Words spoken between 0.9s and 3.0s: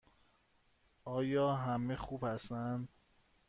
آیا همه خوب هستند؟